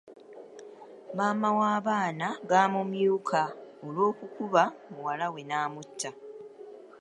Maama 1.17 1.49
w’abaana 1.59 2.27
gaamumyuka 2.49 3.41
olw’okukuba 3.85 4.63
muwala 4.93 5.25
we 5.33 5.41
n’amutta. 5.49 6.11